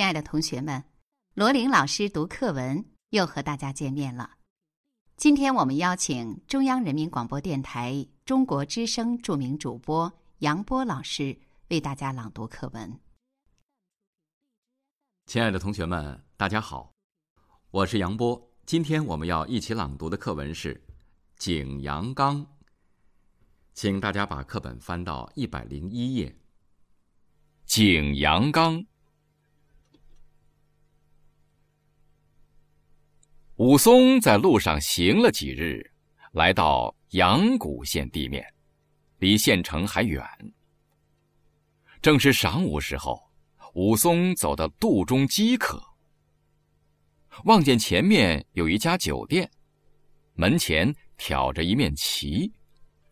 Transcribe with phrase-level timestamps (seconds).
[0.00, 0.82] 亲爱的同学们，
[1.34, 4.38] 罗琳老师读课文又和大家见面了。
[5.18, 11.38] 今天我们邀请中央人民广播电台中国之声著名主播杨波老师
[11.68, 12.98] 为大家朗读课文。
[15.26, 16.94] 亲爱的同学们，大家好，
[17.70, 18.50] 我是杨波。
[18.64, 20.74] 今天我们要一起朗读的课文是
[21.36, 22.42] 《景阳冈》，
[23.74, 26.30] 请大家把课本翻到一百零一页，
[27.66, 28.78] 《景阳冈》。
[33.60, 35.84] 武松在路上行了几日，
[36.32, 38.42] 来到阳谷县地面，
[39.18, 40.24] 离县城还远。
[42.00, 43.22] 正是晌午时候，
[43.74, 45.78] 武松走到肚中饥渴，
[47.44, 49.46] 望见前面有一家酒店，
[50.32, 52.50] 门前挑着一面旗，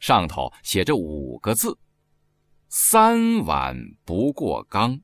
[0.01, 1.79] 上头写着五个字
[2.71, 4.99] ：“三碗不过冈。”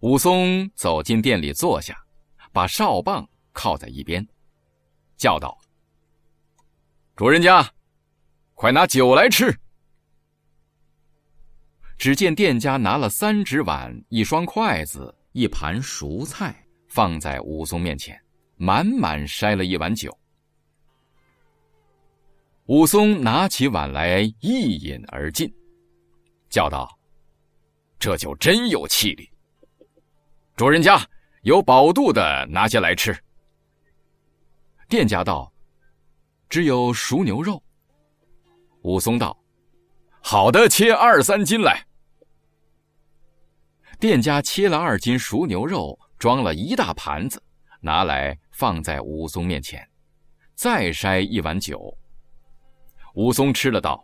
[0.00, 1.96] 武松走进店里坐下，
[2.52, 4.26] 把哨棒靠在一边，
[5.16, 5.56] 叫道
[7.16, 7.66] ：“主人家，
[8.54, 9.58] 快拿酒来吃。”
[11.96, 16.54] 只见店家拿了三只碗、一双筷子、一盘熟菜，
[16.88, 18.20] 放在武松面前，
[18.56, 20.16] 满满筛了一碗酒。
[22.66, 25.50] 武松拿起碗来一饮而尽，
[26.50, 26.86] 叫道
[27.98, 29.26] ：“这酒真有气力。”
[30.56, 30.98] 主人家
[31.42, 33.14] 有饱肚的，拿些来吃。
[34.88, 35.52] 店家道
[36.48, 37.62] ：“只有熟牛肉。”
[38.80, 39.38] 武松道
[40.22, 41.86] ：“好的，切二三斤来。”
[44.00, 47.42] 店家切了二斤熟牛肉，装了一大盘子，
[47.80, 49.86] 拿来放在武松面前，
[50.54, 51.94] 再筛一碗酒。
[53.14, 54.02] 武松吃了道：“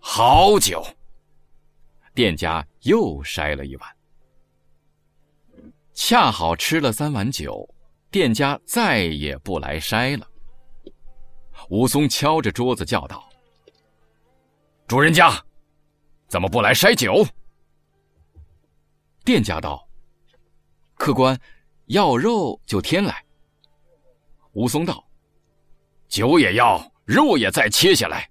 [0.00, 0.82] 好酒。”
[2.14, 3.95] 店家又筛了一碗。
[5.96, 7.66] 恰好吃了三碗酒，
[8.10, 10.28] 店家再也不来筛了。
[11.70, 13.26] 武松敲着桌子叫道
[14.86, 15.42] ：“主人家，
[16.28, 17.26] 怎么不来筛酒？”
[19.24, 19.88] 店家道
[20.96, 21.36] ：“客官，
[21.86, 23.24] 要肉就添来。”
[24.52, 25.02] 武松道
[26.08, 28.30] ：“酒也要，肉也再切下来。”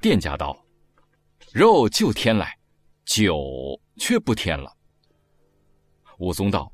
[0.00, 0.56] 店家道
[1.52, 2.56] ：“肉就添来，
[3.04, 3.36] 酒
[3.96, 4.73] 却不添了。”
[6.18, 6.72] 武松道：“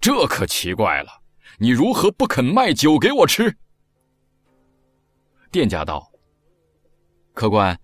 [0.00, 1.22] 这可奇怪了，
[1.58, 3.56] 你如何不肯卖酒给我吃？”
[5.50, 6.12] 店家道
[7.32, 7.80] ：“客官，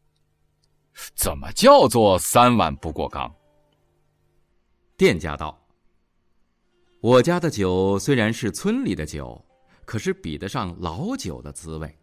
[1.15, 3.33] 怎么叫做‘三碗不过冈’？”
[4.95, 5.59] 店家道
[7.01, 9.43] ：“我家的酒虽然是村里的酒，
[9.85, 11.97] 可是比得上老酒的滋味。”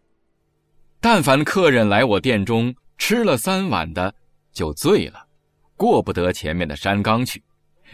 [1.02, 4.14] 但凡客人来我店中吃了三碗的，
[4.52, 5.26] 就醉了，
[5.74, 7.42] 过不得前面的山冈去，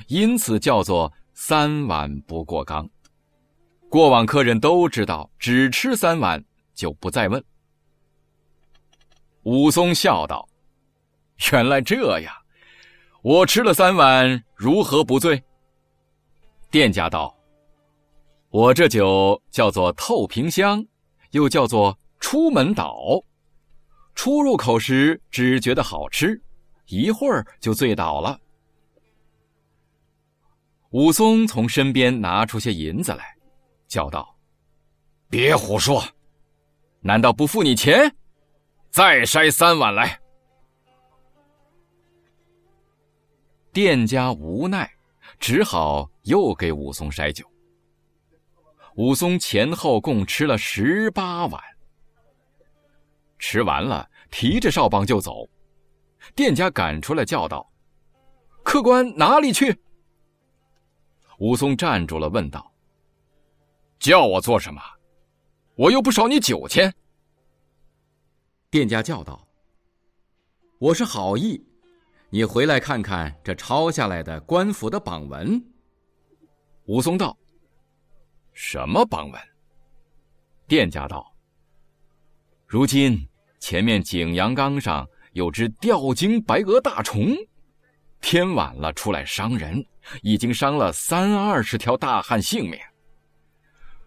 [0.08, 2.88] 因此叫做三碗不过冈。
[3.88, 6.44] 过往客人都知道，只吃三碗
[6.74, 7.42] 就不再问。
[9.44, 10.48] 武松笑道
[11.52, 12.34] ：“原来这样，
[13.22, 15.40] 我吃了三碗，如何不醉？”
[16.72, 17.32] 店家道
[18.50, 20.84] ：“我这酒叫做透瓶香，
[21.30, 21.96] 又叫做。”
[22.28, 23.22] 出门倒，
[24.16, 26.42] 出入口时只觉得好吃，
[26.86, 28.36] 一会儿就醉倒了。
[30.90, 33.24] 武松从身边拿出些银子来，
[33.86, 34.36] 叫道
[35.30, 36.02] ：“别胡说，
[36.98, 38.12] 难道不付你钱？
[38.90, 40.20] 再筛三碗来。”
[43.72, 44.90] 店家无奈，
[45.38, 47.48] 只好又给武松筛酒。
[48.96, 51.62] 武松前后共吃了十八碗。
[53.38, 55.48] 吃完了，提着哨棒就走。
[56.34, 57.70] 店家赶出来叫道
[58.64, 59.78] ：“客官哪里去？”
[61.38, 62.72] 武松站住了，问道
[64.00, 64.80] ：“叫我做什么？
[65.74, 66.92] 我又不少你酒钱。”
[68.70, 69.46] 店家叫道
[70.80, 71.62] ：“我是好意，
[72.30, 75.62] 你回来看看这抄下来的官府的榜文。”
[76.86, 77.36] 武松道
[78.54, 79.40] ：“什么榜文？”
[80.66, 81.30] 店家道
[82.76, 83.26] ：“如今。”
[83.58, 87.34] 前面景阳冈上有只吊睛白额大虫，
[88.20, 89.82] 天晚了出来伤人，
[90.20, 92.78] 已经伤了三二十条大汉性命。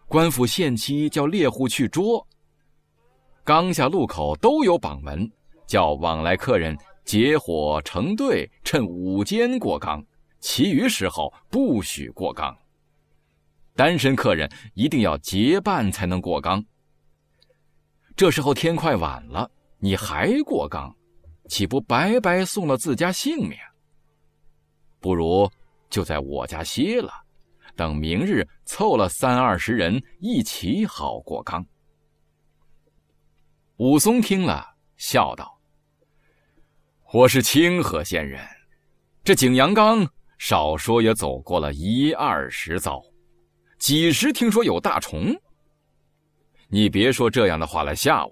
[0.07, 2.25] 官府限期叫猎户去捉。
[3.44, 5.27] 冈下路口都有榜文，
[5.66, 10.06] 叫往来客人结伙成队，趁午间过冈，
[10.39, 12.56] 其余时候不许过冈。
[13.75, 16.63] 单身客人一定要结伴才能过冈。
[18.19, 20.94] 这时候天快晚了，你还过冈，
[21.48, 23.57] 岂不白白送了自家性命？
[25.00, 25.50] 不如
[25.89, 27.13] 就在我家歇了，
[27.77, 31.66] 等明日凑了三二十人一起好过冈。
[33.77, 34.68] 武松听了，
[34.98, 35.57] 笑道
[37.13, 38.45] ：“我是清河县人，
[39.24, 40.06] 这景阳冈
[40.38, 43.01] 少说也走过了一二十遭，
[43.77, 45.33] 几时听说有大虫？”
[46.71, 48.31] 你别说这样的话来吓我，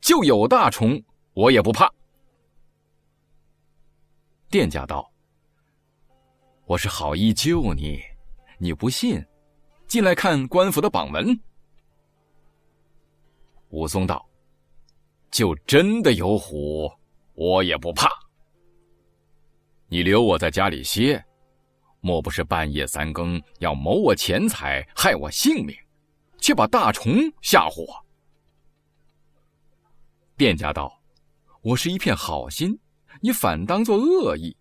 [0.00, 1.00] 就有大虫，
[1.34, 1.88] 我也不怕。
[4.48, 5.08] 店家道
[6.66, 8.00] ：“我是好意救你，
[8.58, 9.24] 你不信，
[9.86, 11.26] 进来看官府的榜文。”
[13.70, 14.28] 武松道
[15.30, 16.90] ：“就真的有虎，
[17.34, 18.08] 我也不怕。
[19.86, 21.24] 你留我在家里歇，
[22.00, 25.72] 莫不是半夜三更要谋我钱财，害我性命？”
[26.40, 28.06] 却把大虫吓唬我。
[30.36, 31.00] 店家道
[31.60, 32.78] ：“我是一片好心，
[33.20, 34.56] 你反当作恶意。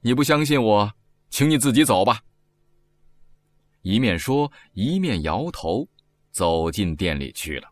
[0.00, 0.90] 你不相信我，
[1.28, 2.20] 请你自己走吧。”
[3.82, 5.86] 一面说，一面摇头，
[6.30, 7.68] 走进店里去了。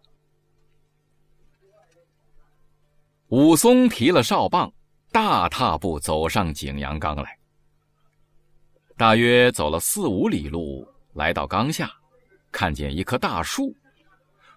[3.28, 4.72] 武松提了哨棒，
[5.12, 7.38] 大踏步走上景阳冈来。
[8.96, 11.94] 大约走了四五里路，来到冈下。
[12.50, 13.74] 看见一棵大树，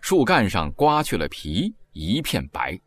[0.01, 2.79] 树干上刮去了皮，一片白。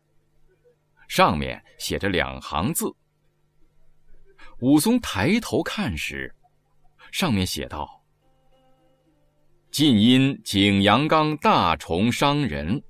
[1.07, 2.93] 上面写着两行字。
[4.59, 6.33] 武松抬头看时，
[7.11, 8.01] 上面写道
[9.69, 12.81] ：“近因景阳冈大虫伤人，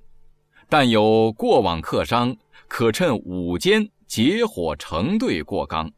[0.68, 2.34] 但有过往客商，
[2.68, 5.92] 可趁午间结伙成队过冈，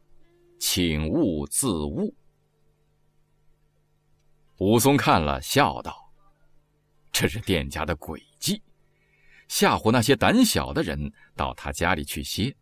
[0.59, 2.13] 请勿自误。”
[4.57, 6.08] 武松看了，笑道。
[7.11, 8.61] 这是店家的诡计，
[9.47, 12.55] 吓唬那些胆小的人到他家里去歇。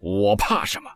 [0.00, 0.90] 我怕什么？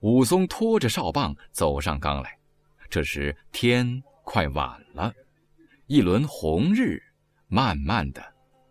[0.00, 2.38] 武松拖着哨棒走上冈来。
[2.90, 5.12] 这时天快晚了，
[5.86, 7.02] 一轮红日
[7.48, 8.22] 慢慢的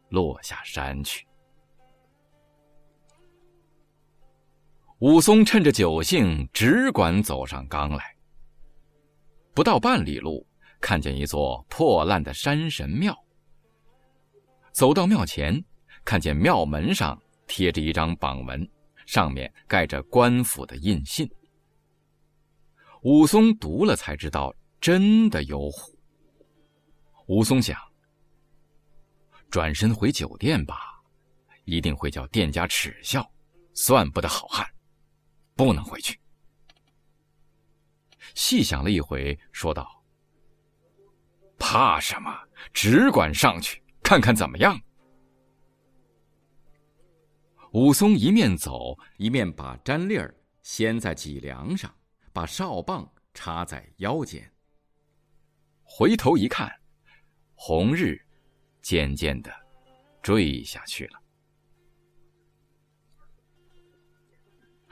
[0.10, 1.26] 落下山去。
[5.00, 8.16] 武松趁着酒兴，只管走上冈来。
[9.56, 10.46] 不到半里路。
[10.84, 13.18] 看见一座破烂的山神庙，
[14.74, 15.64] 走到庙前，
[16.04, 18.70] 看见庙门上贴着一张榜文，
[19.06, 21.26] 上面盖着官府的印信。
[23.04, 25.98] 武松读了才知道，真的有虎。
[27.28, 27.80] 武松想，
[29.50, 31.02] 转身回酒店吧，
[31.64, 33.26] 一定会叫店家耻笑，
[33.74, 34.70] 算不得好汉，
[35.56, 36.20] 不能回去。
[38.36, 40.03] 细想了一回，说道。
[41.64, 42.30] 怕什么？
[42.74, 44.78] 只管上去看看怎么样。
[47.72, 51.90] 武松一面走，一面把毡笠儿掀在脊梁上，
[52.34, 54.52] 把哨棒插在腰间。
[55.84, 56.70] 回头一看，
[57.56, 58.20] 红日
[58.82, 59.50] 渐渐的
[60.22, 61.20] 坠下去了。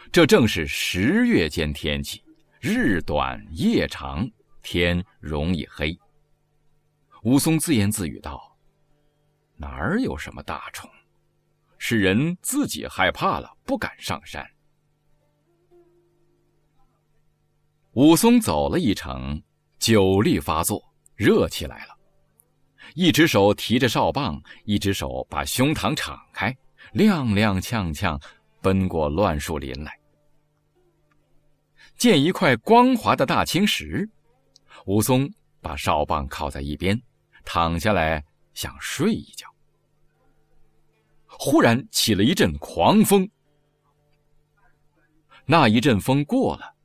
[0.10, 2.24] 这正是十月间天气，
[2.62, 4.26] 日短夜长，
[4.64, 6.00] 天容易黑。
[7.24, 8.58] 武松自言自语道
[9.56, 10.90] ：“哪儿有什么大虫？
[11.78, 14.44] 是人自己害怕了，不敢上山。”
[17.94, 19.40] 武松走了一程，
[19.78, 20.84] 酒力发作，
[21.16, 21.96] 热起来了。
[22.96, 26.52] 一只手提着哨棒，一只手把胸膛敞开，
[26.94, 28.20] 踉踉跄跄
[28.62, 29.96] 奔过乱树林来。
[31.98, 34.10] 见一块光滑的大青石，
[34.88, 37.00] 武松把哨棒靠在一边。
[37.44, 39.48] 躺下来想睡一觉，
[41.28, 43.30] 忽然起了一阵狂风。
[45.46, 46.76] 那一阵风过了，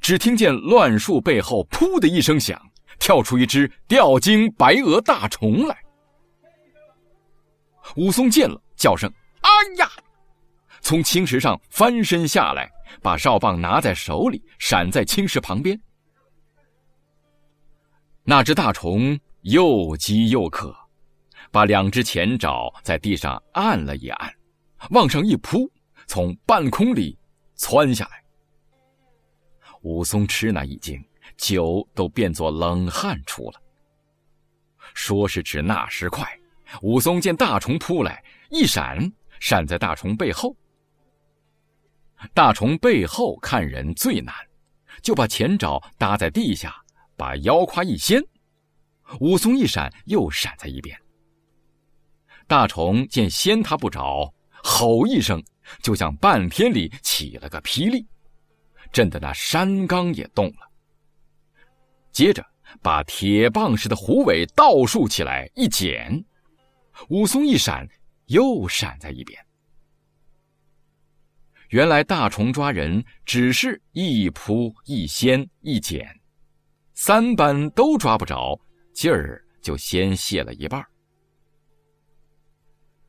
[0.00, 2.60] 只听见乱树背后“噗”的一声响，
[2.98, 5.76] 跳出一只吊睛白额大虫来。
[7.96, 9.90] 武松见了，叫声“哎呀”，
[10.80, 12.70] 从青石上翻身下来，
[13.02, 15.80] 把哨棒拿在手里，闪在青石旁边。
[18.24, 19.18] 那只大虫。
[19.42, 20.74] 又饥又渴，
[21.50, 24.32] 把两只前爪在地上按了一按，
[24.90, 25.70] 往上一扑，
[26.06, 27.18] 从半空里
[27.54, 28.22] 窜下来。
[29.82, 31.02] 武松吃那一惊，
[31.38, 33.60] 酒都变作冷汗出了。
[34.92, 36.28] 说时迟，那时快，
[36.82, 40.54] 武松见大虫扑来，一闪，闪在大虫背后。
[42.34, 44.34] 大虫背后看人最难，
[45.00, 46.76] 就把前爪搭在地下，
[47.16, 48.22] 把腰胯一掀，
[49.18, 50.96] 武松一闪，又闪在一边。
[52.46, 55.42] 大虫见掀他不着，吼一声，
[55.82, 58.06] 就像半天里起了个霹雳，
[58.92, 60.70] 震得那山冈也动了。
[62.12, 62.44] 接着
[62.82, 66.24] 把铁棒似的虎尾倒竖起来一剪，
[67.08, 67.88] 武松一闪，
[68.26, 69.38] 又闪在一边。
[71.68, 76.04] 原来大虫抓人只是一扑一掀一剪，
[76.94, 78.58] 三般都抓不着，
[79.00, 80.86] 劲儿就先泄了一半。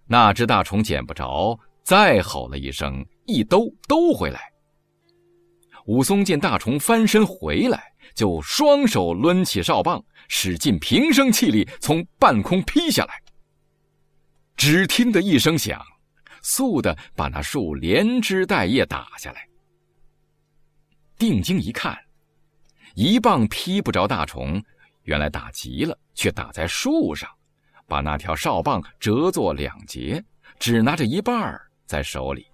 [0.07, 4.39] 那只大虫捡不着，再吼了一声，一兜兜回来。
[5.88, 13.21] 武松见大虫翻身回来，就双手抡起哨棒，使尽平生气力从半空劈下来。
[14.55, 15.83] 只听得一声响。
[16.41, 19.45] 速的把那树连枝带叶打下来。
[21.17, 22.00] 定睛一看，
[22.95, 24.63] 一棒劈不着大虫，
[25.03, 27.29] 原来打急了，却打在树上，
[27.88, 30.24] 把那条哨棒折作两截，
[30.60, 32.46] 只拿着一半在手里。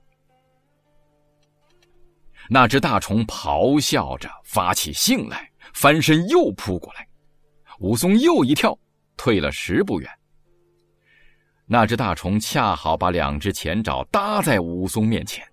[2.49, 7.05] 那只大虫咆哮着发起性来，翻身又扑过来，
[7.79, 8.77] 武松又一跳，
[9.17, 10.09] 退了十步远。
[11.65, 15.45] 那只大虫恰好把两只前爪搭在武松面前，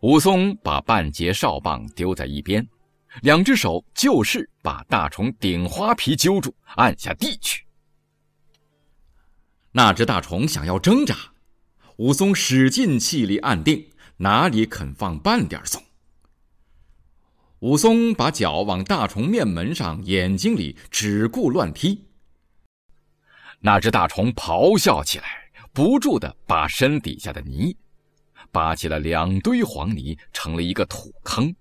[0.00, 2.66] 武松把半截哨棒丢在一边，
[3.22, 7.64] 两只手就是把大虫顶花皮揪住，按下地去。
[9.72, 11.16] 那只大虫想要挣扎，
[11.96, 15.82] 武松使尽气力按定，哪里肯放半点松。
[17.60, 22.04] 武松把脚往大虫面门上、眼睛里只顾乱踢。
[23.60, 27.76] 那只大虫咆哮起来，不住的把身底下的泥
[28.52, 31.54] 扒起了两堆黄泥，成了一个土坑。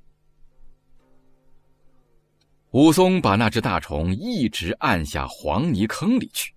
[2.78, 6.54] 武松把那只大虫一直按下黄泥坑里去。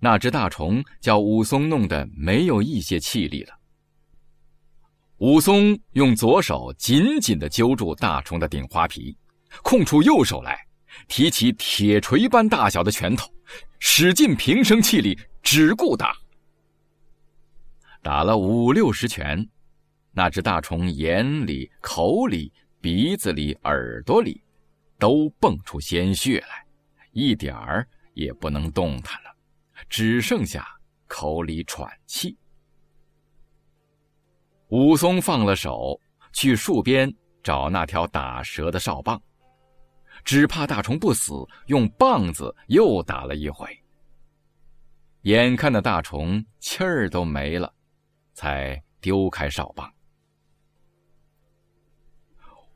[0.00, 3.52] 那只大虫叫武松弄得没有一些气力了。
[5.18, 9.14] 武松用左手紧紧的揪住大虫的顶花皮，
[9.62, 10.58] 空出右手来，
[11.06, 13.30] 提起铁锤般大小的拳头。
[13.78, 16.14] 使尽平生气力，只顾打。
[18.00, 19.46] 打了五六十拳，
[20.12, 24.42] 那只大虫眼里、口里、鼻子里、耳朵里，
[24.98, 26.66] 都蹦出鲜血来，
[27.12, 29.30] 一点儿也不能动弹了，
[29.88, 30.66] 只剩下
[31.06, 32.36] 口里喘气。
[34.68, 36.00] 武松放了手，
[36.32, 39.20] 去树边找那条打折的哨棒。
[40.24, 41.32] 只怕大虫不死，
[41.66, 43.68] 用棒子又打了一回。
[45.22, 47.72] 眼看那大虫气儿都没了，
[48.32, 49.92] 才丢开哨棒。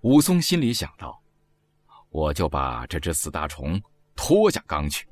[0.05, 1.19] 武松心里想到
[2.11, 3.81] ：“我就把这只死大虫
[4.15, 5.09] 拖下缸去。”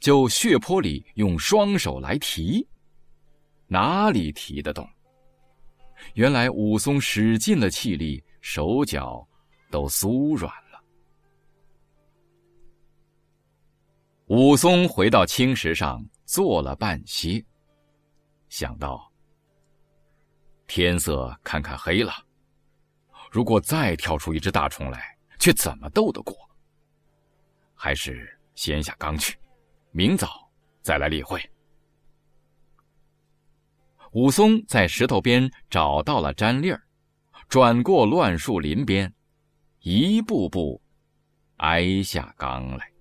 [0.00, 2.66] 就血泊里用双手来提，
[3.68, 4.88] 哪里提得动？
[6.14, 9.26] 原来武松使尽了气力，手脚。
[9.70, 10.82] 都酥软了。
[14.26, 17.40] 武松回到青石上坐了半歇，
[18.48, 19.08] 想到
[20.66, 22.12] 天色看看黑了，
[23.30, 26.36] 如果再跳出一只大虫来，却怎么斗得过？
[27.74, 29.38] 还是先下缸去，
[29.92, 30.50] 明早
[30.82, 31.40] 再来理会。
[34.12, 36.82] 武松在石头边找到了粘粒儿，
[37.48, 39.12] 转过乱树林边。
[39.82, 40.78] 一步步
[41.56, 42.92] 挨下缸来。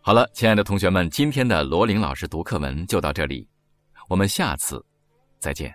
[0.00, 3.48] 好了，亲爱的同学们，今天的罗琳老师读课文就到这里，
[4.08, 4.84] 我们下次
[5.40, 5.74] 再见。